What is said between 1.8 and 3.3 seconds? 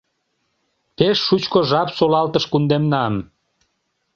солалтыш кундемнам.